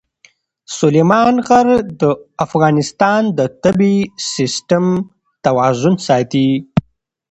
[0.77, 1.67] سلیمان غر
[2.01, 2.03] د
[2.45, 3.97] افغانستان د طبعي
[4.33, 4.85] سیسټم
[5.45, 6.49] توازن ساتي.